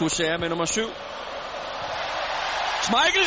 [0.00, 0.80] Kusser med nummer 7.
[2.82, 3.26] Schmeichel!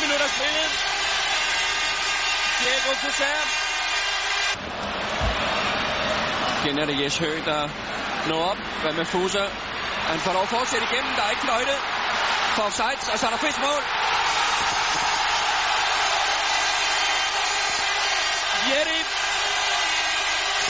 [0.00, 0.70] minutter spillet.
[2.60, 3.38] Diego Fusser.
[6.64, 7.68] Igen er det Jes Høgh, der
[8.28, 8.56] når op.
[8.82, 9.48] Hvad med Fuser?
[10.10, 11.12] Han får lov at fortsætte igennem.
[11.16, 11.74] Der er ikke fløjte
[12.56, 13.82] for offsides, og så er der frit mål.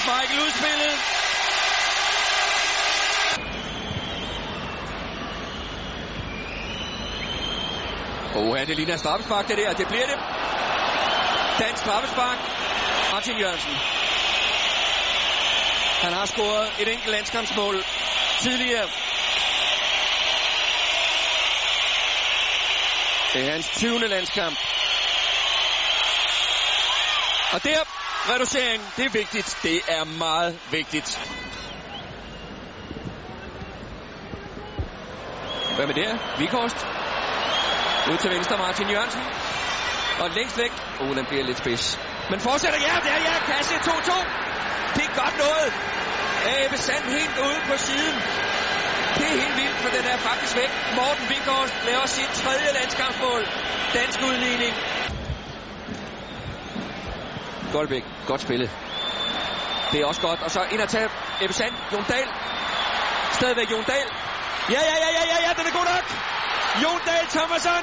[0.09, 0.95] Michael udspillet.
[8.37, 9.73] Åh, det ligner straffespark, det der.
[9.73, 10.19] Det bliver det.
[11.59, 12.39] Dansk straffespark.
[13.13, 13.75] Martin Jørgensen.
[16.02, 17.85] Han har scoret et enkelt landskampsmål
[18.41, 18.88] tidligere.
[23.33, 24.09] Det er hans 20.
[24.09, 24.59] landskamp.
[27.52, 27.98] Og der,
[28.33, 29.59] reducering, det er vigtigt.
[29.63, 31.09] Det er meget vigtigt.
[35.77, 36.10] Hvad med det?
[36.38, 36.79] Vikost.
[38.10, 39.23] Ud til venstre, Martin Jørgensen.
[40.23, 40.73] Og længst væk.
[41.01, 41.99] Uh, den bliver lidt spids.
[42.30, 43.88] Men fortsætter, ja, det er ja, kasse 2-2.
[44.97, 45.69] Det er godt noget.
[46.57, 48.16] Abe Sand helt ude på siden.
[49.19, 50.71] Det er helt vildt, for den er faktisk væk.
[50.99, 53.43] Morten Vikhorst laver sit tredje landskampsmål.
[53.95, 54.73] Dansk udligning.
[57.73, 58.71] Goldbæk, godt spillet.
[59.93, 60.43] Det er også godt.
[60.43, 61.09] Og så ind og tage
[61.43, 62.29] Ebbe Sand, Jon Dahl.
[63.33, 64.09] Stadigvæk Jon Dahl.
[64.75, 66.05] Ja, ja, ja, ja, ja, ja, den er god nok.
[66.83, 67.83] Jon Dahl Thomasson.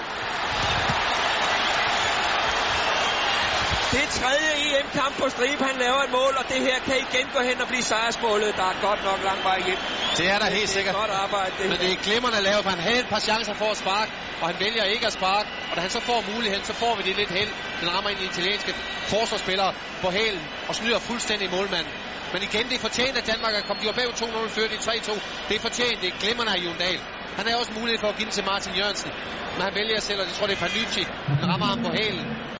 [3.92, 7.28] Det er tredje EM-kamp på stribe, han laver et mål, og det her kan igen
[7.36, 8.56] gå hen og blive sejrsmålet.
[8.56, 9.78] Der er godt nok lang vej hjem.
[10.18, 10.96] Det er der helt sikkert.
[10.96, 13.70] Godt arbejde, det Men det er glimrende lavet, for han havde et par chancer for
[13.72, 14.12] at sparke,
[14.42, 15.45] og han vælger ikke at sparke.
[15.76, 17.52] Og da han så får muligheden, så får vi det lidt held.
[17.82, 18.74] Den rammer ind i italienske
[19.14, 21.94] forsvarsspillere på hælen og snyder fuldstændig målmanden.
[22.34, 23.82] Men igen, det er fortjent, at Danmark er kommet.
[23.84, 25.20] De var bag 2-0, ført de 3-2.
[25.50, 27.00] Det er fortjent, det Glemmer af Jon Dahl.
[27.38, 29.12] Han har også mulighed for at give den til Martin Jørgensen.
[29.56, 31.04] Men han vælger selv, og det tror, det er Panucci.
[31.42, 32.46] Den rammer ham på hælen.